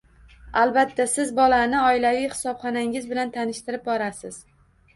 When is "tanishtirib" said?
3.39-3.87